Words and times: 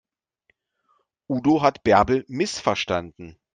Udo 1.27 1.61
hat 1.61 1.83
Bärbel 1.83 2.25
missverstanden. 2.27 3.37